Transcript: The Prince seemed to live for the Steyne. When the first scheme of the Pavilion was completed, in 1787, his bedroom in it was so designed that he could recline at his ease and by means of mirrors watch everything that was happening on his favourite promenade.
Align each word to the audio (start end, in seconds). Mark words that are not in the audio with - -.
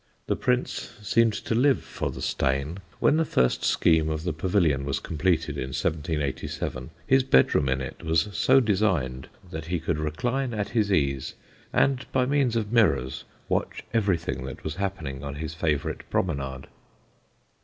The 0.25 0.35
Prince 0.35 0.93
seemed 1.03 1.33
to 1.33 1.53
live 1.53 1.83
for 1.83 2.09
the 2.09 2.23
Steyne. 2.23 2.79
When 2.99 3.17
the 3.17 3.23
first 3.23 3.63
scheme 3.63 4.09
of 4.09 4.23
the 4.23 4.33
Pavilion 4.33 4.83
was 4.83 4.99
completed, 4.99 5.57
in 5.57 5.75
1787, 5.77 6.89
his 7.05 7.21
bedroom 7.21 7.69
in 7.69 7.81
it 7.81 8.01
was 8.03 8.27
so 8.35 8.59
designed 8.59 9.29
that 9.51 9.65
he 9.65 9.79
could 9.79 9.99
recline 9.99 10.55
at 10.55 10.69
his 10.69 10.91
ease 10.91 11.35
and 11.71 12.11
by 12.11 12.25
means 12.25 12.55
of 12.55 12.73
mirrors 12.73 13.25
watch 13.47 13.83
everything 13.93 14.43
that 14.45 14.63
was 14.63 14.77
happening 14.77 15.23
on 15.23 15.35
his 15.35 15.53
favourite 15.53 16.09
promenade. 16.09 16.65